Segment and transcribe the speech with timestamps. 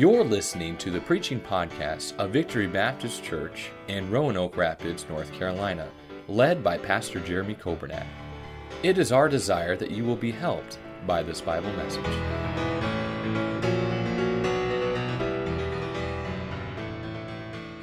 [0.00, 5.90] You're listening to the preaching podcast of Victory Baptist Church in Roanoke Rapids, North Carolina,
[6.26, 8.06] led by Pastor Jeremy Coburnack.
[8.82, 12.06] It is our desire that you will be helped by this Bible message.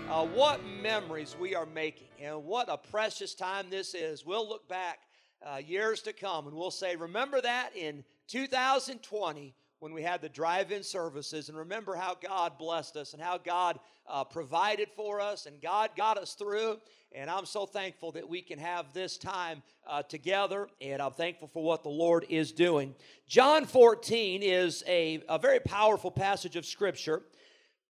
[0.09, 4.25] Uh, what memories we are making, and what a precious time this is.
[4.25, 5.01] We'll look back
[5.45, 10.29] uh, years to come and we'll say, Remember that in 2020 when we had the
[10.29, 15.21] drive in services, and remember how God blessed us and how God uh, provided for
[15.21, 16.77] us and God got us through.
[17.13, 21.47] And I'm so thankful that we can have this time uh, together, and I'm thankful
[21.47, 22.95] for what the Lord is doing.
[23.27, 27.23] John 14 is a, a very powerful passage of Scripture,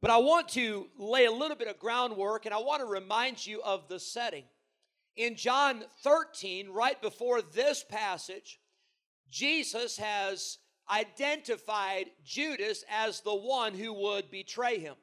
[0.03, 3.45] but I want to lay a little bit of groundwork, and I want to remind
[3.45, 4.45] you of the setting.
[5.17, 8.61] In John 13, right before this passage,
[9.31, 10.59] Jesus has
[10.91, 14.95] identified Judas as the one who would betray him.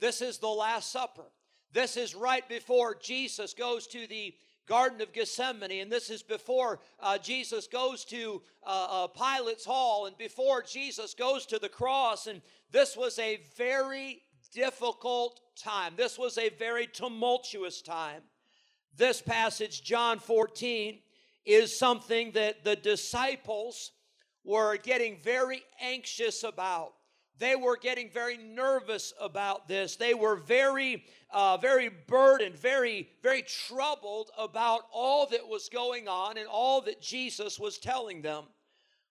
[0.00, 1.30] This is the Last Supper.
[1.72, 4.34] This is right before Jesus goes to the
[4.66, 10.06] Garden of Gethsemane, and this is before uh, Jesus goes to uh, uh, Pilate's hall,
[10.06, 12.26] and before Jesus goes to the cross.
[12.26, 14.22] And this was a very
[14.52, 15.94] difficult time.
[15.96, 18.22] This was a very tumultuous time.
[18.96, 20.98] This passage, John 14,
[21.46, 23.92] is something that the disciples
[24.48, 26.94] were getting very anxious about.
[27.38, 29.96] They were getting very nervous about this.
[29.96, 36.38] They were very, uh, very burdened, very, very troubled about all that was going on
[36.38, 38.44] and all that Jesus was telling them.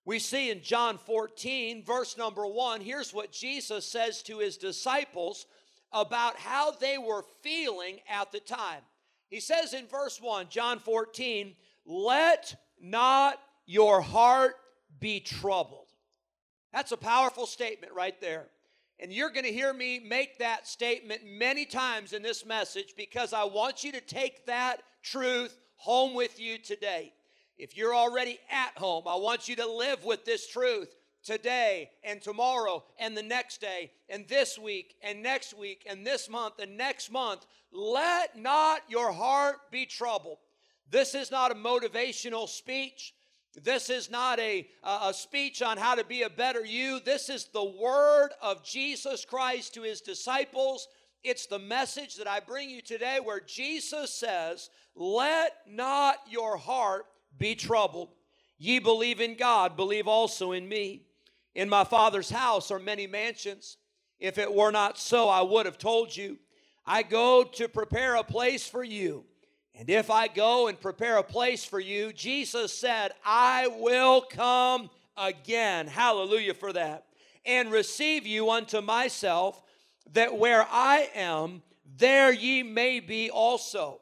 [0.05, 5.45] We see in John 14, verse number one, here's what Jesus says to his disciples
[5.93, 8.81] about how they were feeling at the time.
[9.29, 11.53] He says in verse 1, John 14,
[11.85, 14.55] let not your heart
[14.99, 15.87] be troubled.
[16.73, 18.47] That's a powerful statement right there.
[18.99, 23.31] And you're going to hear me make that statement many times in this message because
[23.31, 27.13] I want you to take that truth home with you today.
[27.57, 32.21] If you're already at home, I want you to live with this truth today and
[32.21, 36.77] tomorrow and the next day and this week and next week and this month and
[36.77, 37.45] next month.
[37.71, 40.37] Let not your heart be troubled.
[40.89, 43.13] This is not a motivational speech.
[43.63, 46.99] This is not a, a speech on how to be a better you.
[46.99, 50.87] This is the word of Jesus Christ to his disciples.
[51.23, 57.07] It's the message that I bring you today where Jesus says, Let not your heart
[57.37, 58.09] be troubled.
[58.59, 61.03] Ye believe in God, believe also in me.
[61.55, 63.77] In my Father's house are many mansions.
[64.19, 66.37] If it were not so, I would have told you.
[66.85, 69.25] I go to prepare a place for you.
[69.77, 74.89] And if I go and prepare a place for you, Jesus said, I will come
[75.15, 75.85] again.
[75.85, 77.05] Hallelujah for that.
[77.45, 79.61] And receive you unto myself,
[80.13, 81.61] that where I am,
[81.97, 84.01] there ye may be also.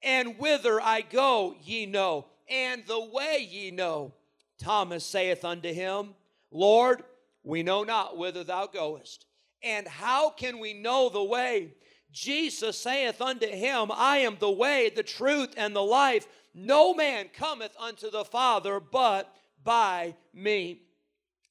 [0.00, 4.14] And whither I go, ye know, and the way ye know.
[4.58, 6.14] Thomas saith unto him,
[6.52, 7.02] Lord,
[7.42, 9.26] we know not whither thou goest.
[9.62, 11.74] And how can we know the way?
[12.16, 16.26] Jesus saith unto him, I am the way, the truth, and the life.
[16.54, 20.80] No man cometh unto the Father but by me.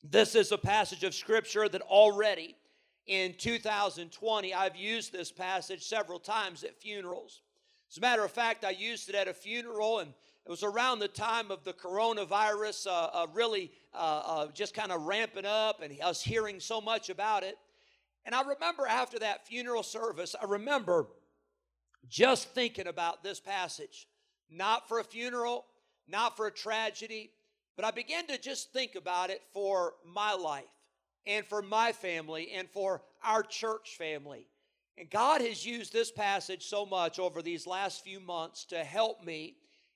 [0.04, 2.56] This is a passage of Scripture that already
[3.06, 7.42] in 2020, I've used this passage several times at funerals.
[7.92, 10.12] As a matter of fact, I used it at a funeral, and
[10.48, 14.92] it was around the time of the coronavirus uh, uh, really uh, uh just kind
[14.92, 17.60] of ramping up and us hearing so much about it.
[18.26, 21.08] And I remember after that funeral service, I remember
[22.08, 24.08] just thinking about this passage.
[24.50, 25.66] Not for a funeral,
[26.08, 27.32] not for a tragedy,
[27.76, 30.64] but I began to just think about it for my life
[31.26, 34.48] and for my family and for our church family.
[34.98, 39.24] And God has used this passage so much over these last few months to help
[39.24, 39.56] me,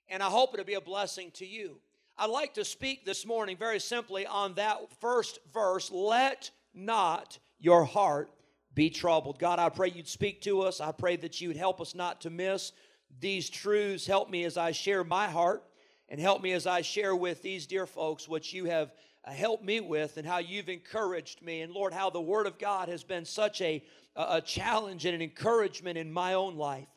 [0.10, 1.80] and I hope it'll be a blessing to you.
[2.18, 7.84] I'd like to speak this morning very simply on that first verse let not your
[7.86, 8.30] heart
[8.74, 9.40] be troubled.
[9.40, 10.80] God, I pray you'd speak to us.
[10.80, 12.72] I pray that you'd help us not to miss
[13.20, 14.06] these truths.
[14.06, 15.64] Help me as I share my heart
[16.08, 18.94] and help me as I share with these dear folks what you have
[19.26, 21.62] uh, helped me with and how you've encouraged me.
[21.62, 23.84] And Lord, how the Word of God has been such a,
[24.16, 26.88] a challenge and an encouragement in my own life.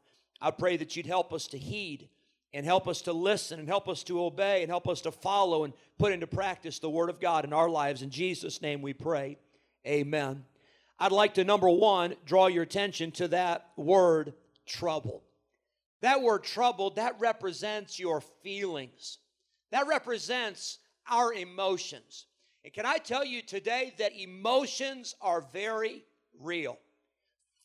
[0.41, 2.08] I pray that you'd help us to heed
[2.55, 5.65] and help us to listen and help us to obey and help us to follow
[5.65, 8.03] and put into practice the Word of God in our lives.
[8.03, 9.38] In Jesus' name we pray.
[9.87, 10.44] Amen.
[10.99, 14.35] I'd like to, number one, draw your attention to that word
[14.67, 15.23] trouble.
[16.00, 19.19] That word troubled, that represents your feelings.
[19.71, 20.79] That represents
[21.11, 22.27] our emotions.
[22.65, 26.05] And can I tell you today that emotions are very,
[26.41, 26.79] real.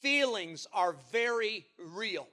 [0.01, 2.27] Feelings are very real.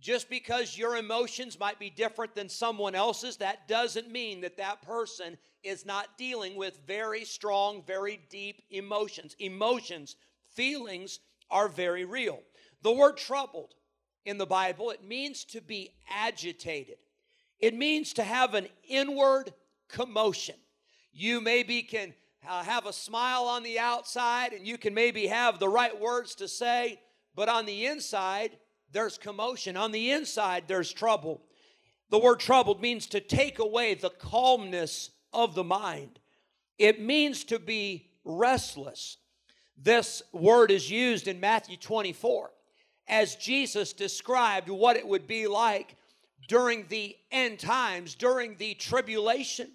[0.00, 4.80] Just because your emotions might be different than someone else's, that doesn't mean that that
[4.80, 9.36] person is not dealing with very strong, very deep emotions.
[9.38, 10.16] Emotions,
[10.54, 11.20] feelings
[11.50, 12.40] are very real.
[12.82, 13.74] The word troubled
[14.24, 16.96] in the Bible, it means to be agitated.
[17.58, 19.52] It means to have an inward
[19.88, 20.56] commotion.
[21.12, 22.14] You maybe can
[22.48, 26.34] uh, have a smile on the outside and you can maybe have the right words
[26.36, 27.00] to say,
[27.34, 28.56] but on the inside,
[28.92, 29.76] there's commotion.
[29.76, 31.42] On the inside, there's trouble.
[32.10, 36.18] The word troubled means to take away the calmness of the mind,
[36.76, 39.18] it means to be restless.
[39.82, 42.50] This word is used in Matthew 24
[43.08, 45.96] as Jesus described what it would be like
[46.48, 49.70] during the end times, during the tribulation.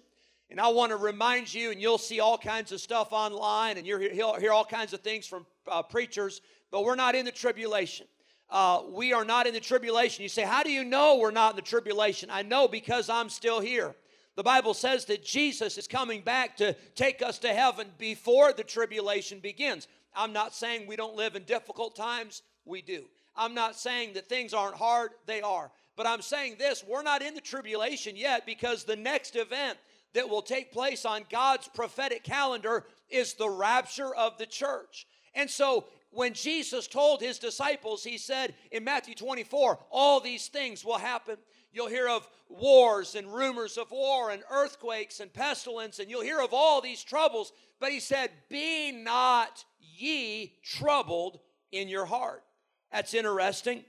[0.48, 3.86] And I want to remind you, and you'll see all kinds of stuff online, and
[3.86, 8.06] you'll hear all kinds of things from uh, preachers, but we're not in the tribulation
[8.50, 10.22] uh, we are not in the tribulation.
[10.22, 12.30] You say, How do you know we're not in the tribulation?
[12.30, 13.94] I know because I'm still here.
[14.36, 18.62] The Bible says that Jesus is coming back to take us to heaven before the
[18.62, 19.88] tribulation begins.
[20.14, 23.04] I'm not saying we don't live in difficult times, we do.
[23.34, 25.70] I'm not saying that things aren't hard, they are.
[25.96, 29.78] But I'm saying this we're not in the tribulation yet because the next event
[30.12, 35.06] that will take place on God's prophetic calendar is the rapture of the church.
[35.34, 35.86] And so
[36.16, 41.36] when Jesus told his disciples, he said in Matthew 24, all these things will happen.
[41.72, 46.40] You'll hear of wars and rumors of war and earthquakes and pestilence, and you'll hear
[46.40, 47.52] of all these troubles.
[47.80, 51.38] But he said, Be not ye troubled
[51.70, 52.42] in your heart.
[52.90, 53.84] That's interesting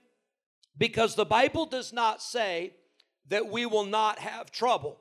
[0.78, 2.74] because the Bible does not say
[3.30, 5.00] that we will not have trouble.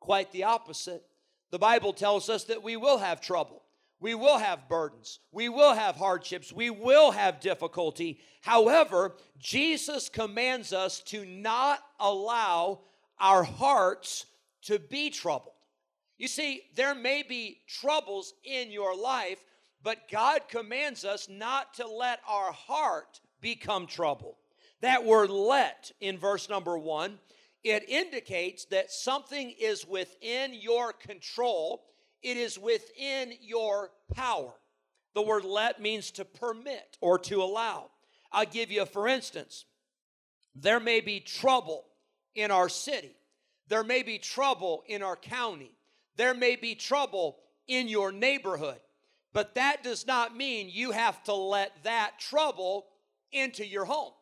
[0.00, 1.04] Quite the opposite.
[1.50, 3.61] The Bible tells us that we will have trouble.
[4.02, 5.20] We will have burdens.
[5.30, 6.52] We will have hardships.
[6.52, 8.18] We will have difficulty.
[8.40, 12.80] However, Jesus commands us to not allow
[13.20, 14.26] our hearts
[14.62, 15.54] to be troubled.
[16.18, 19.38] You see, there may be troubles in your life,
[19.84, 24.34] but God commands us not to let our heart become troubled.
[24.80, 27.20] That word let in verse number one,
[27.62, 31.84] it indicates that something is within your control
[32.22, 34.52] it is within your power.
[35.14, 37.90] The word let means to permit or to allow.
[38.30, 39.64] I'll give you, for instance,
[40.54, 41.84] there may be trouble
[42.34, 43.14] in our city,
[43.68, 45.72] there may be trouble in our county,
[46.16, 47.38] there may be trouble
[47.68, 48.80] in your neighborhood,
[49.32, 52.86] but that does not mean you have to let that trouble
[53.32, 54.12] into your home.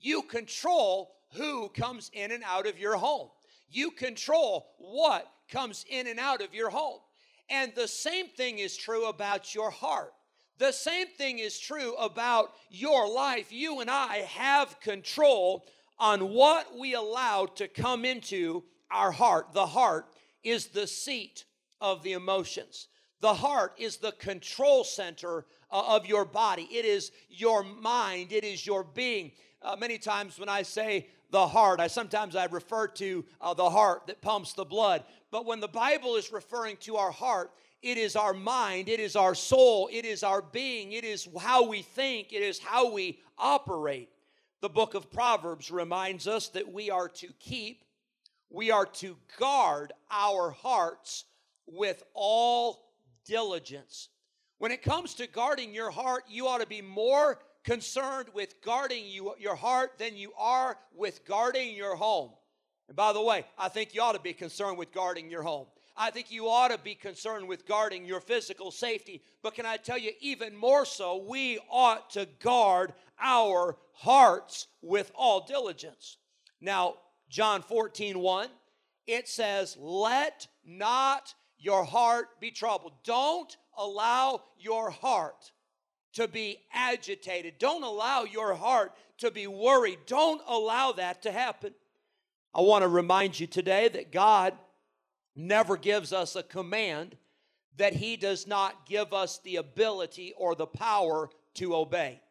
[0.00, 3.28] You control who comes in and out of your home.
[3.68, 7.00] You control what comes in and out of your home.
[7.48, 10.12] And the same thing is true about your heart.
[10.58, 13.52] The same thing is true about your life.
[13.52, 15.66] You and I have control
[15.98, 19.52] on what we allow to come into our heart.
[19.52, 20.06] The heart
[20.42, 21.44] is the seat
[21.80, 22.88] of the emotions.
[23.20, 26.68] The heart is the control center uh, of your body.
[26.70, 28.32] It is your mind.
[28.32, 29.32] It is your being.
[29.62, 33.68] Uh, many times when I say the heart, I sometimes I refer to uh, the
[33.68, 35.04] heart that pumps the blood.
[35.30, 37.50] But when the Bible is referring to our heart,
[37.82, 41.68] it is our mind, it is our soul, it is our being, it is how
[41.68, 44.08] we think, it is how we operate.
[44.60, 47.84] The book of Proverbs reminds us that we are to keep,
[48.50, 51.24] we are to guard our hearts
[51.66, 52.92] with all
[53.24, 54.08] diligence.
[54.58, 59.04] When it comes to guarding your heart, you ought to be more concerned with guarding
[59.06, 62.30] you, your heart than you are with guarding your home.
[62.88, 65.66] And by the way, I think you ought to be concerned with guarding your home.
[65.96, 69.22] I think you ought to be concerned with guarding your physical safety.
[69.42, 75.10] But can I tell you, even more so, we ought to guard our hearts with
[75.14, 76.18] all diligence.
[76.60, 76.94] Now,
[77.28, 78.48] John 14, 1,
[79.08, 82.92] it says, Let not your heart be troubled.
[83.02, 85.50] Don't allow your heart
[86.16, 87.58] to be agitated.
[87.58, 89.98] Don't allow your heart to be worried.
[90.06, 91.74] Don't allow that to happen.
[92.54, 94.54] I want to remind you today that God
[95.34, 97.16] never gives us a command
[97.76, 102.22] that He does not give us the ability or the power to obey.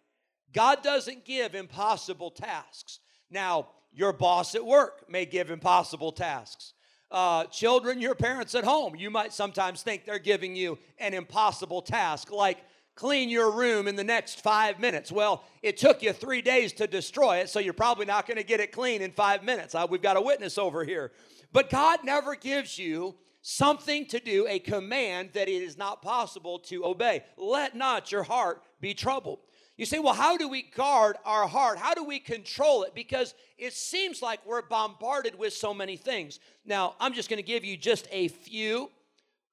[0.51, 2.99] God doesn't give impossible tasks.
[3.29, 6.73] Now, your boss at work may give impossible tasks.
[7.11, 11.83] Uh, children, your parents at home, you might sometimes think they're giving you an impossible
[11.83, 12.63] task, like
[12.95, 15.11] clean your room in the next five minutes.
[15.11, 18.43] Well, it took you three days to destroy it, so you're probably not going to
[18.43, 19.75] get it clean in five minutes.
[19.89, 21.11] We've got a witness over here.
[21.51, 26.57] But God never gives you something to do, a command that it is not possible
[26.59, 27.23] to obey.
[27.37, 29.39] Let not your heart be troubled.
[29.77, 31.77] You say, well, how do we guard our heart?
[31.77, 32.95] How do we control it?
[32.95, 36.39] Because it seems like we're bombarded with so many things.
[36.65, 38.89] Now, I'm just going to give you just a few,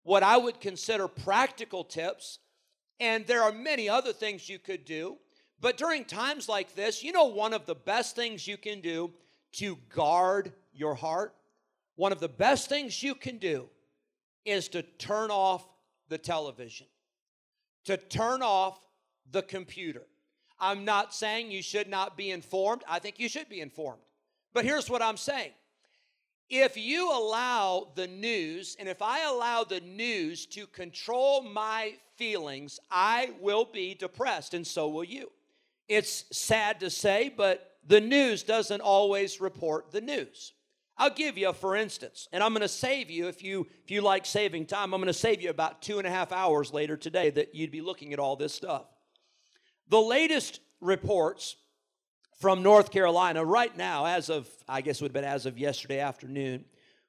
[0.05, 2.39] what I would consider practical tips.
[3.03, 5.17] And there are many other things you could do.
[5.61, 9.11] But during times like this, you know, one of the best things you can do
[9.55, 11.35] to guard your heart,
[11.97, 13.69] one of the best things you can do
[14.45, 15.67] is to turn off
[16.11, 16.87] the television,
[17.87, 18.79] to turn off
[19.33, 20.07] the computer.
[20.61, 22.85] I'm not saying you should not be informed.
[22.89, 24.03] I think you should be informed.
[24.55, 25.51] But here's what I'm saying
[26.53, 32.79] if you allow the news, and if I allow the news to control my feelings,
[32.91, 35.33] I will be depressed, and so will you.
[35.89, 40.53] It's sad to say, but the news doesn't always report the news.
[40.99, 44.03] I'll give you, for instance, and I'm going to save you if you if you
[44.03, 44.93] like saving time.
[44.93, 47.73] I'm going to save you about two and a half hours later today that you'd
[47.73, 48.85] be looking at all this stuff.
[49.89, 51.57] The latest reports
[52.43, 55.59] from North Carolina, right now, as of, I guess it would have been as of
[55.59, 56.65] yesterday afternoon,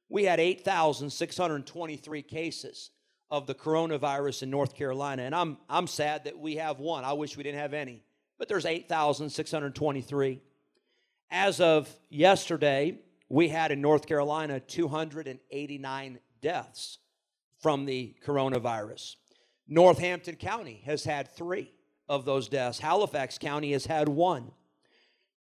[0.07, 2.91] we had 8,623 cases
[3.31, 5.23] of the coronavirus in North Carolina.
[5.23, 7.03] And I'm, I'm sad that we have one.
[7.03, 8.03] I wish we didn't have any.
[8.37, 10.39] But there's 8,623.
[11.31, 16.99] As of yesterday, we had in North Carolina 289 deaths
[17.59, 19.15] from the coronavirus.
[19.67, 21.73] Northampton County has had three
[22.07, 22.77] of those deaths.
[22.77, 24.51] Halifax County has had one.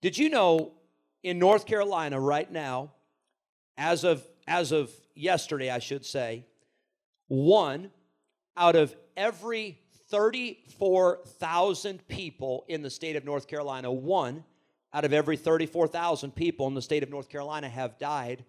[0.03, 0.73] Did you know
[1.23, 2.91] in North Carolina right now,
[3.77, 6.45] as of as of yesterday, I should say,
[7.29, 7.89] one
[8.57, 9.79] out of every
[10.09, 14.43] 34,000 people in the state of North Carolina, one
[14.93, 18.43] out of every 34,000 people in the state of North Carolina have died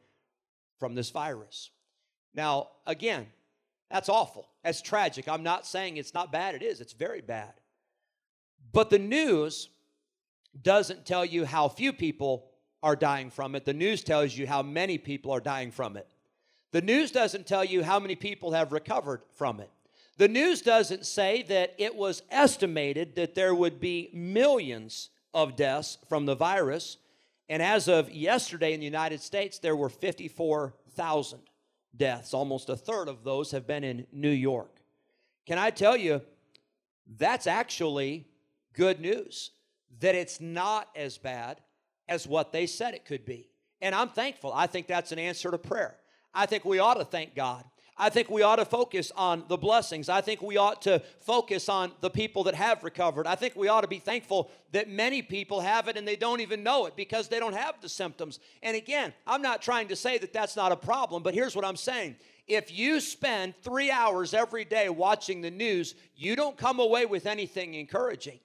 [0.81, 1.71] from this virus.
[2.35, 3.29] Now, again,
[3.93, 4.49] that's awful.
[4.65, 5.29] That's tragic.
[5.29, 6.81] I'm not saying it's not bad, it is.
[6.81, 7.53] It's very bad.
[8.73, 9.69] But the news
[10.63, 12.51] doesn't tell you how few people
[12.83, 13.65] are dying from it.
[13.65, 16.07] The news tells you how many people are dying from it.
[16.73, 19.71] The news doesn't tell you how many people have recovered from it.
[20.17, 25.99] The news doesn't say that it was estimated that there would be millions of deaths
[26.09, 26.99] from the virus.
[27.49, 31.41] And as of yesterday in the United States, there were 54,000
[31.97, 32.35] deaths.
[32.35, 34.77] Almost a third of those have been in New York.
[35.47, 36.23] Can I tell you,
[37.19, 38.27] that's actually
[38.73, 39.51] good news
[40.01, 41.61] that it's not as bad
[42.09, 43.49] as what they said it could be.
[43.81, 44.53] And I'm thankful.
[44.53, 45.97] I think that's an answer to prayer.
[46.35, 47.65] I think we ought to thank God.
[47.97, 50.09] I think we ought to focus on the blessings.
[50.09, 53.27] I think we ought to focus on the people that have recovered.
[53.27, 56.41] I think we ought to be thankful that many people have it and they don't
[56.41, 58.41] even know it because they don't have the symptoms.
[58.65, 61.65] And again, I'm not trying to say that that's not a problem, but here's what
[61.65, 62.17] I'm saying.
[62.49, 67.27] If you spend three hours every day watching the news, you don't come away with
[67.27, 68.41] anything encouraging.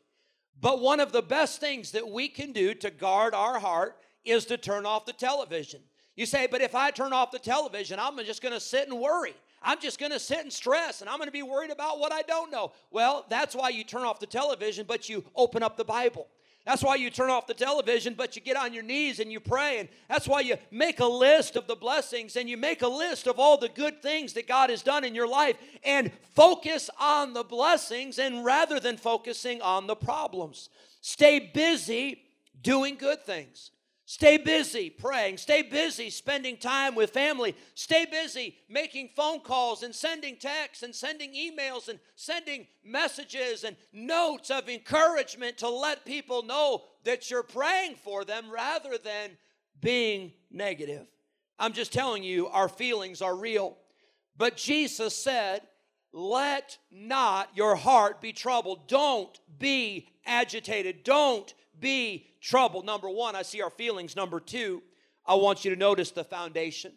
[0.61, 4.45] But one of the best things that we can do to guard our heart is
[4.45, 5.81] to turn off the television.
[6.15, 8.99] You say, but if I turn off the television, I'm just going to sit and
[8.99, 9.35] worry.
[9.61, 12.11] I'm just going to sit and stress and I'm going to be worried about what
[12.11, 12.73] I don't know.
[12.91, 16.27] Well, that's why you turn off the television, but you open up the Bible.
[16.65, 19.39] That's why you turn off the television, but you get on your knees and you
[19.39, 19.79] pray.
[19.79, 23.27] And that's why you make a list of the blessings and you make a list
[23.27, 27.33] of all the good things that God has done in your life and focus on
[27.33, 30.69] the blessings and rather than focusing on the problems.
[31.01, 32.21] Stay busy
[32.61, 33.71] doing good things.
[34.09, 35.37] Stay busy praying.
[35.37, 37.55] Stay busy spending time with family.
[37.75, 43.75] Stay busy making phone calls and sending texts and sending emails and sending messages and
[43.93, 49.37] notes of encouragement to let people know that you're praying for them rather than
[49.79, 51.05] being negative.
[51.59, 53.77] I'm just telling you, our feelings are real.
[54.35, 55.61] But Jesus said,
[56.13, 58.87] Let not your heart be troubled.
[58.87, 61.03] Don't be agitated.
[61.03, 62.85] Don't be troubled.
[62.85, 64.15] Number one, I see our feelings.
[64.15, 64.81] Number two,
[65.25, 66.93] I want you to notice the foundation.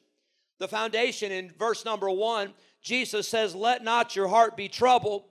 [0.59, 5.25] The foundation in verse number one, Jesus says, Let not your heart be troubled.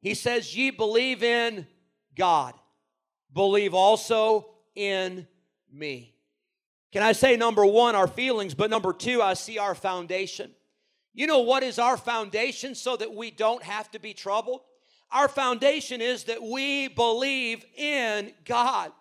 [0.00, 1.66] He says, Ye believe in
[2.14, 2.54] God,
[3.32, 5.26] believe also in
[5.72, 6.14] me.
[6.92, 10.52] Can I say number one, our feelings, but number two, I see our foundation.
[11.12, 14.60] You know what is our foundation so that we don't have to be troubled?
[15.10, 18.92] Our foundation is that we believe in God.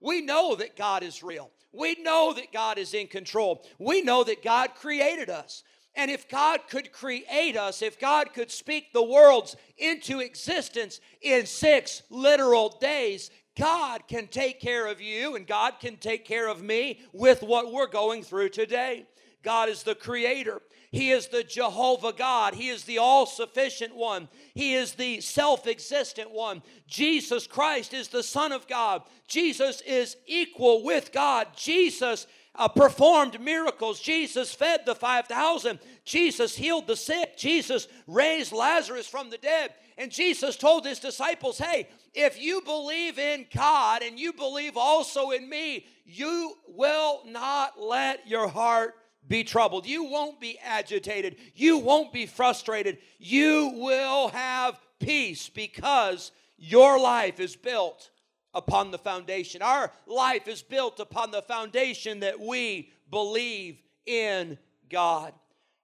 [0.00, 1.50] We know that God is real.
[1.72, 3.66] We know that God is in control.
[3.78, 5.64] We know that God created us.
[5.96, 11.46] And if God could create us, if God could speak the worlds into existence in
[11.46, 16.62] six literal days, God can take care of you and God can take care of
[16.62, 19.06] me with what we're going through today.
[19.44, 20.60] God is the creator.
[20.90, 22.54] He is the Jehovah God.
[22.54, 24.28] He is the all sufficient one.
[24.54, 26.62] He is the self existent one.
[26.86, 29.02] Jesus Christ is the Son of God.
[29.26, 31.48] Jesus is equal with God.
[31.56, 33.98] Jesus uh, performed miracles.
[34.00, 35.80] Jesus fed the 5,000.
[36.04, 37.36] Jesus healed the sick.
[37.36, 39.74] Jesus raised Lazarus from the dead.
[39.98, 45.30] And Jesus told his disciples, hey, if you believe in God and you believe also
[45.30, 48.94] in me, you will not let your heart
[49.26, 49.86] be troubled.
[49.86, 51.36] You won't be agitated.
[51.54, 52.98] You won't be frustrated.
[53.18, 58.10] You will have peace because your life is built
[58.52, 59.62] upon the foundation.
[59.62, 65.32] Our life is built upon the foundation that we believe in God.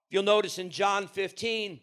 [0.09, 1.81] If you'll notice in John 15,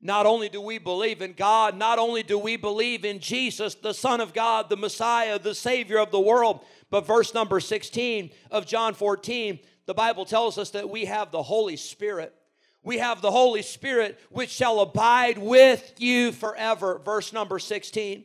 [0.00, 3.94] not only do we believe in God, not only do we believe in Jesus, the
[3.94, 8.66] Son of God, the Messiah, the Savior of the world, but verse number 16 of
[8.66, 12.34] John 14, the Bible tells us that we have the Holy Spirit.
[12.82, 17.00] We have the Holy Spirit which shall abide with you forever.
[17.04, 18.24] Verse number 16.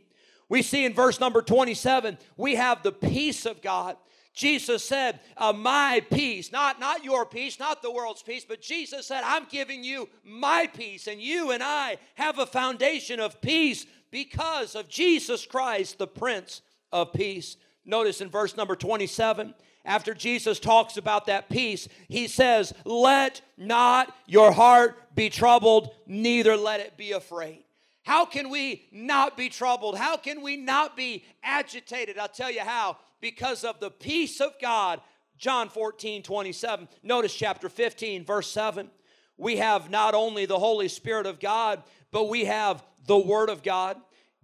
[0.49, 3.97] We see in verse number 27, we have the peace of God.
[4.33, 9.05] Jesus said, uh, My peace, not, not your peace, not the world's peace, but Jesus
[9.05, 11.07] said, I'm giving you my peace.
[11.07, 16.61] And you and I have a foundation of peace because of Jesus Christ, the Prince
[16.91, 17.57] of Peace.
[17.85, 19.53] Notice in verse number 27,
[19.85, 26.57] after Jesus talks about that peace, he says, Let not your heart be troubled, neither
[26.57, 27.63] let it be afraid.
[28.03, 29.97] How can we not be troubled?
[29.97, 32.17] How can we not be agitated?
[32.17, 32.97] I'll tell you how.
[33.21, 35.01] Because of the peace of God.
[35.37, 36.87] John 14, 27.
[37.01, 38.89] Notice chapter 15, verse 7.
[39.37, 41.81] We have not only the Holy Spirit of God,
[42.11, 43.95] but we have the Word of God.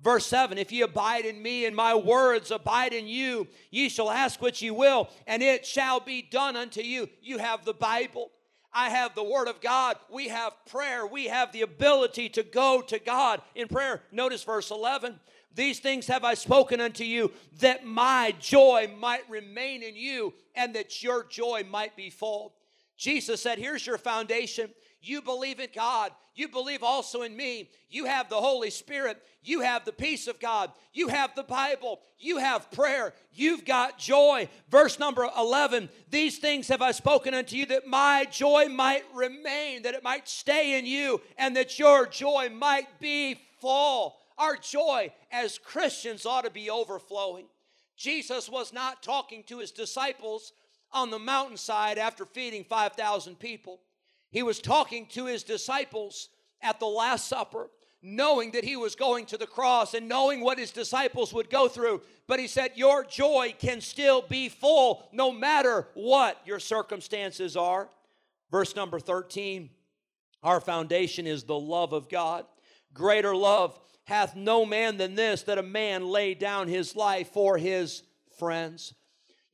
[0.06, 4.12] Verse 7 If ye abide in me and my words abide in you, ye shall
[4.12, 7.10] ask what ye will, and it shall be done unto you.
[7.24, 8.30] You have the Bible.
[8.72, 9.96] I have the Word of God.
[10.12, 11.08] We have prayer.
[11.08, 14.04] We have the ability to go to God in prayer.
[14.12, 15.20] Notice verse 11.
[15.56, 20.76] These things have I spoken unto you, that my joy might remain in you, and
[20.76, 22.54] that your joy might be full.
[22.96, 24.70] Jesus said, Here's your foundation.
[25.08, 26.12] You believe in God.
[26.34, 27.70] You believe also in me.
[27.90, 29.22] You have the Holy Spirit.
[29.44, 30.72] You have the peace of God.
[30.94, 32.02] You have the Bible.
[32.20, 33.14] You have prayer.
[33.32, 34.50] You've got joy.
[34.70, 39.84] Verse number 11 These things have I spoken unto you that my joy might remain,
[39.84, 44.16] that it might stay in you, and that your joy might be full.
[44.38, 47.46] Our joy as Christians ought to be overflowing.
[47.96, 50.52] Jesus was not talking to his disciples
[50.92, 53.80] on the mountainside after feeding 5,000 people.
[54.36, 56.28] He was talking to his disciples
[56.62, 57.70] at the Last Supper,
[58.02, 61.70] knowing that he was going to the cross and knowing what his disciples would go
[61.70, 62.02] through.
[62.28, 67.88] But he said, Your joy can still be full no matter what your circumstances are.
[68.52, 69.70] Verse number 13
[70.44, 72.46] Our foundation is the love of God.
[72.94, 77.58] Greater love hath no man than this, that a man lay down his life for
[77.58, 78.04] his
[78.38, 78.94] friends.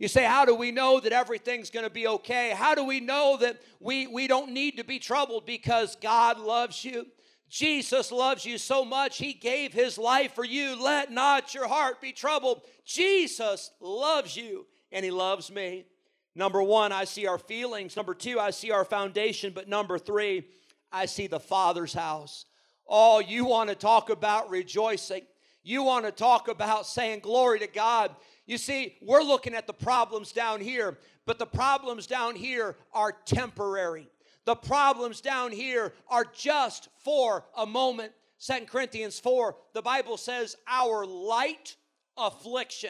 [0.02, 2.56] You say, How do we know that everything's going to be okay?
[2.56, 6.84] How do we know that we, we don't need to be troubled because God loves
[6.84, 7.06] you?
[7.50, 10.76] Jesus loves you so much, He gave His life for you.
[10.82, 12.64] Let not your heart be troubled.
[12.84, 15.86] Jesus loves you and He loves me.
[16.34, 17.96] Number one, I see our feelings.
[17.96, 19.54] Number two, I see our foundation.
[19.54, 20.46] But number three,
[20.92, 22.46] I see the Father's house.
[22.88, 25.28] Oh, you want to talk about rejoicing.
[25.62, 28.16] You want to talk about saying glory to God.
[28.52, 33.14] You see, we're looking at the problems down here, but the problems down here are
[33.24, 34.10] temporary.
[34.44, 38.12] The problems down here are just for a moment.
[38.40, 41.78] Second Corinthians 4, the Bible says, Our light
[42.18, 42.90] affliction.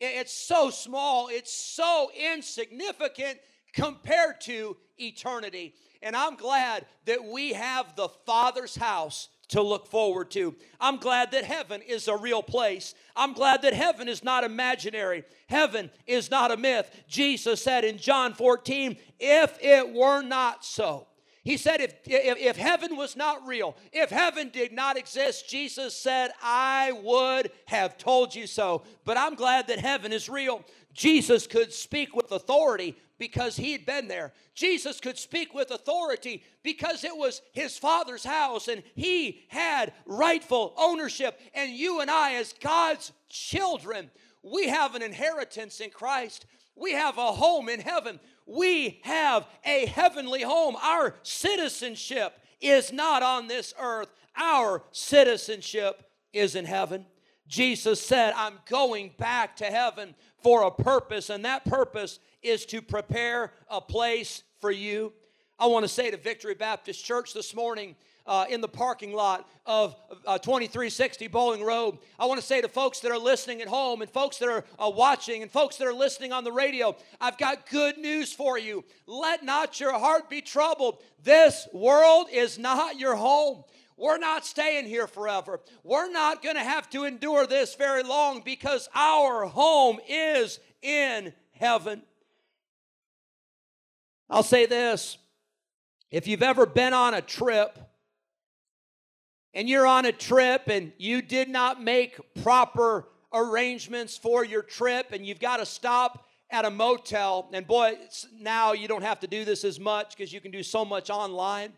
[0.00, 3.38] It's so small, it's so insignificant
[3.74, 5.74] compared to eternity.
[6.00, 10.54] And I'm glad that we have the Father's house to look forward to.
[10.80, 12.94] I'm glad that heaven is a real place.
[13.14, 15.24] I'm glad that heaven is not imaginary.
[15.48, 16.90] Heaven is not a myth.
[17.08, 21.06] Jesus said in John 14, if it were not so,
[21.46, 25.94] he said, if, if, if, heaven was not real, if heaven did not exist, Jesus
[25.96, 28.82] said, I would have told you so.
[29.04, 30.64] But I'm glad that heaven is real.
[30.96, 34.32] Jesus could speak with authority because he'd been there.
[34.54, 40.74] Jesus could speak with authority because it was his father's house and he had rightful
[40.76, 41.38] ownership.
[41.54, 44.10] And you and I, as God's children,
[44.42, 46.46] we have an inheritance in Christ.
[46.74, 48.18] We have a home in heaven.
[48.46, 50.76] We have a heavenly home.
[50.76, 57.06] Our citizenship is not on this earth, our citizenship is in heaven.
[57.48, 62.82] Jesus said, I'm going back to heaven for a purpose, and that purpose is to
[62.82, 65.12] prepare a place for you.
[65.58, 69.48] I want to say to Victory Baptist Church this morning, uh, in the parking lot
[69.64, 69.94] of
[70.26, 71.98] uh, 2360 Bowling Road.
[72.18, 74.64] I want to say to folks that are listening at home and folks that are
[74.78, 78.58] uh, watching and folks that are listening on the radio, I've got good news for
[78.58, 78.84] you.
[79.06, 81.02] Let not your heart be troubled.
[81.22, 83.64] This world is not your home.
[83.96, 85.60] We're not staying here forever.
[85.82, 91.32] We're not going to have to endure this very long because our home is in
[91.52, 92.02] heaven.
[94.28, 95.16] I'll say this
[96.10, 97.78] if you've ever been on a trip
[99.54, 105.12] and you're on a trip and you did not make proper arrangements for your trip
[105.12, 107.96] and you've got to stop at a motel and boy
[108.38, 111.10] now you don't have to do this as much because you can do so much
[111.10, 111.72] online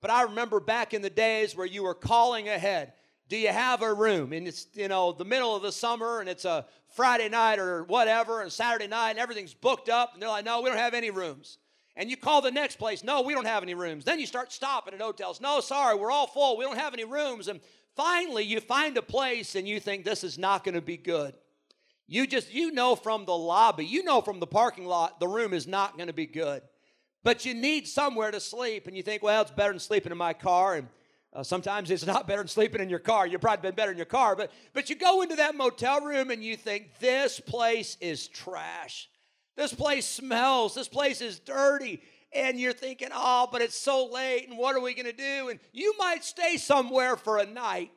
[0.00, 2.92] but i remember back in the days where you were calling ahead
[3.28, 6.28] do you have a room and it's you know the middle of the summer and
[6.28, 10.28] it's a friday night or whatever and saturday night and everything's booked up and they're
[10.28, 11.58] like no we don't have any rooms
[11.96, 14.04] and you call the next place, no, we don't have any rooms.
[14.04, 15.40] Then you start stopping at hotels.
[15.40, 16.58] No, sorry, we're all full.
[16.58, 17.48] We don't have any rooms.
[17.48, 17.60] And
[17.96, 21.34] finally, you find a place and you think this is not going to be good.
[22.06, 25.54] You just, you know from the lobby, you know from the parking lot, the room
[25.54, 26.62] is not going to be good.
[27.26, 30.16] But you need somewhere to sleep, and you think, well, it's better than sleeping in
[30.16, 30.76] my car.
[30.76, 30.86] And
[31.32, 33.26] uh, sometimes it's not better than sleeping in your car.
[33.26, 36.30] You've probably been better in your car, but but you go into that motel room
[36.30, 39.10] and you think this place is trash.
[39.56, 40.76] This place smells.
[40.76, 42.00] This place is dirty.
[42.32, 45.48] And you're thinking, oh, but it's so late, and what are we going to do?
[45.48, 47.90] And you might stay somewhere for a night,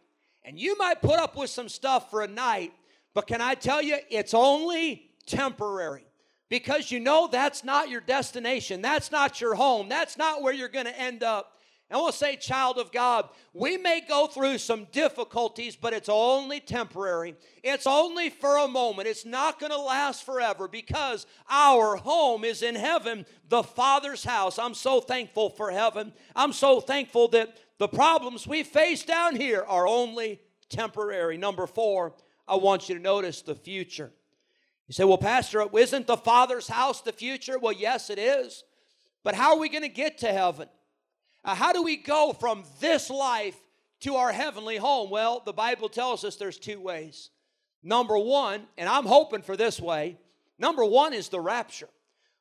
[0.43, 2.73] and you might put up with some stuff for a night,
[3.13, 6.08] but can I tell you, it's only temporary
[6.49, 8.81] because you know that's not your destination.
[8.81, 9.87] That's not your home.
[9.87, 11.53] That's not where you're going to end up.
[11.91, 16.09] I want to say, child of God, we may go through some difficulties, but it's
[16.09, 17.35] only temporary.
[17.63, 19.07] It's only for a moment.
[19.07, 24.59] It's not going to last forever because our home is in heaven, the Father's house.
[24.59, 26.13] I'm so thankful for heaven.
[26.35, 31.37] I'm so thankful that the problems we face down here are only temporary.
[31.37, 32.13] Number four,
[32.47, 34.11] I want you to notice the future.
[34.89, 37.59] You say, well, Pastor, isn't the Father's house the future?
[37.59, 38.63] Well, yes, it is.
[39.23, 40.67] But how are we going to get to heaven?
[41.45, 43.55] Uh, how do we go from this life
[43.99, 45.11] to our heavenly home?
[45.11, 47.29] Well, the Bible tells us there's two ways.
[47.83, 50.17] Number one, and I'm hoping for this way,
[50.57, 51.89] number one is the rapture.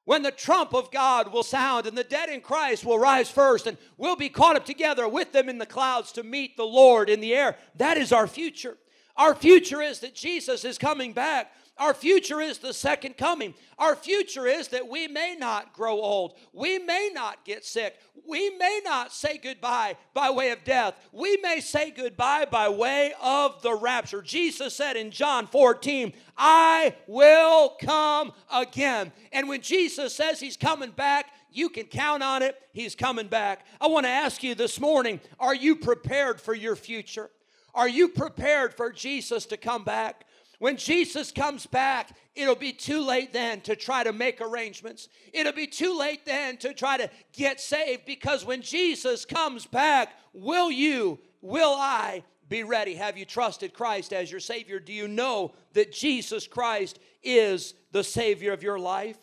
[0.07, 3.67] When the trump of God will sound and the dead in Christ will rise first
[3.67, 7.11] and we'll be caught up together with them in the clouds to meet the Lord
[7.11, 7.59] in the air.
[7.77, 8.79] That is our future.
[9.19, 11.53] Our future is that Jesus is coming back.
[11.79, 13.55] Our future is the second coming.
[13.79, 16.35] Our future is that we may not grow old.
[16.53, 17.97] We may not get sick.
[18.27, 20.95] We may not say goodbye by way of death.
[21.13, 24.23] We may say goodbye by way of the rapture.
[24.23, 29.13] Jesus said in John 14, I will come again.
[29.33, 32.61] And when Jesus says he's coming back, you can count on it.
[32.73, 33.65] He's coming back.
[33.81, 37.31] I want to ask you this morning are you prepared for your future?
[37.75, 40.27] Are you prepared for Jesus to come back?
[40.59, 45.09] When Jesus comes back, it'll be too late then to try to make arrangements.
[45.33, 50.15] It'll be too late then to try to get saved because when Jesus comes back,
[50.33, 52.95] will you, will I be ready?
[52.95, 54.81] Have you trusted Christ as your Savior?
[54.81, 59.19] Do you know that Jesus Christ is the Savior of your life?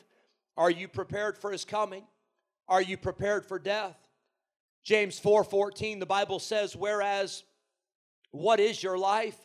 [0.55, 2.03] Are you prepared for His coming?
[2.69, 3.97] Are you prepared for death?
[4.83, 7.43] James 4:14 the Bible says whereas
[8.31, 9.35] what is your life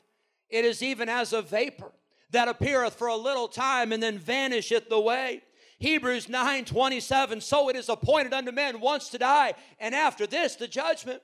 [0.51, 1.93] it is even as a vapor
[2.31, 5.43] that appeareth for a little time and then vanisheth away.
[5.79, 10.57] Hebrews 9 27, so it is appointed unto men once to die, and after this,
[10.57, 11.23] the judgment.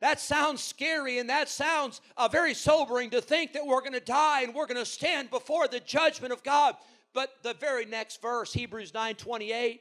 [0.00, 4.00] That sounds scary and that sounds uh, very sobering to think that we're going to
[4.00, 6.76] die and we're going to stand before the judgment of God.
[7.14, 9.80] But the very next verse, Hebrews 9 28,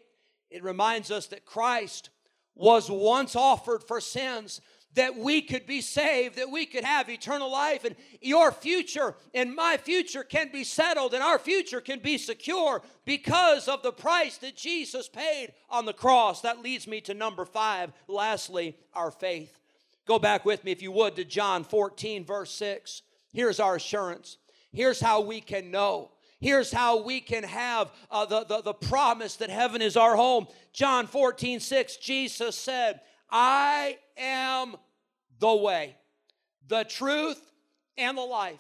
[0.52, 2.10] it reminds us that Christ
[2.56, 4.62] was once offered for sins
[4.96, 9.56] that we could be saved, that we could have eternal life, and your future and
[9.56, 14.38] my future can be settled, and our future can be secure because of the price
[14.38, 16.42] that Jesus paid on the cross.
[16.42, 17.92] That leads me to number five.
[18.08, 19.58] Lastly, our faith.
[20.06, 23.02] Go back with me, if you would, to John 14, verse 6.
[23.34, 24.38] Here's our assurance.
[24.72, 26.12] Here's how we can know.
[26.40, 30.48] Here's how we can have uh, the, the, the promise that heaven is our home.
[30.74, 33.00] John 14, 6, Jesus said,
[33.32, 34.76] I am
[35.40, 35.96] the way,
[36.68, 37.42] the truth,
[37.98, 38.60] and the life.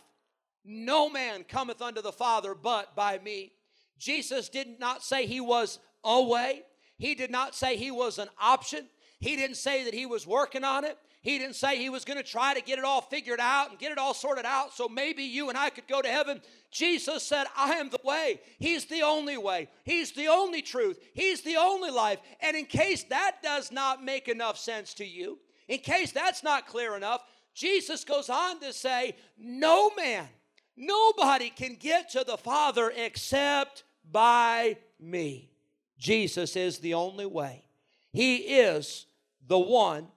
[0.65, 3.53] No man cometh unto the Father but by me.
[3.97, 6.63] Jesus did not say he was a way,
[6.97, 8.87] he did not say he was an option.
[9.23, 10.97] He didn't say that he was working on it.
[11.21, 13.79] He didn't say he was going to try to get it all figured out and
[13.79, 16.41] get it all sorted out so maybe you and I could go to heaven.
[16.71, 18.41] Jesus said, I am the way.
[18.59, 19.69] He's the only way.
[19.86, 20.99] He's the only truth.
[21.13, 22.19] He's the only life.
[22.41, 26.67] And in case that does not make enough sense to you, in case that's not
[26.67, 27.21] clear enough,
[27.53, 30.27] Jesus goes on to say, No man,
[30.75, 35.49] nobody can get to the Father except by me.
[35.97, 37.63] Jesus is the only way.
[38.12, 39.05] He is
[39.47, 40.08] the one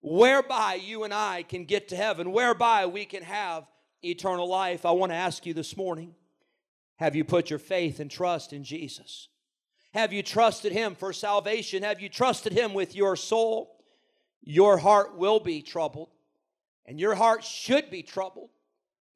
[0.00, 3.64] whereby you and I can get to heaven, whereby we can have
[4.02, 4.84] eternal life.
[4.84, 6.14] I want to ask you this morning
[6.96, 9.28] have you put your faith and trust in Jesus?
[9.92, 11.82] Have you trusted Him for salvation?
[11.82, 13.76] Have you trusted Him with your soul?
[14.42, 16.10] Your heart will be troubled,
[16.86, 18.50] and your heart should be troubled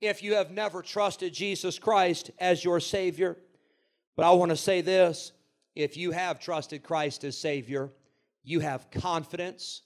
[0.01, 3.37] if you have never trusted Jesus Christ as your Savior.
[4.17, 5.33] But I want to say this
[5.75, 7.91] if you have trusted Christ as Savior,
[8.47, 9.83] you have confidence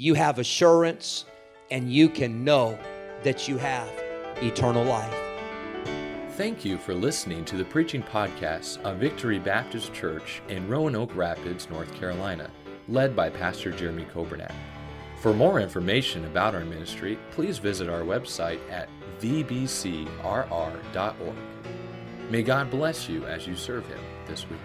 [0.00, 1.26] you have assurance,
[1.70, 2.78] and you can know
[3.22, 3.86] that you have
[4.42, 5.14] eternal life.
[6.38, 11.68] Thank you for listening to the preaching podcast of Victory Baptist Church in Roanoke Rapids,
[11.68, 12.50] North Carolina,
[12.88, 14.54] led by Pastor Jeremy Coburnack.
[15.20, 18.88] For more information about our ministry, please visit our website at
[19.20, 20.06] vbcrr.org.
[22.30, 24.60] May God bless you as you serve Him this week.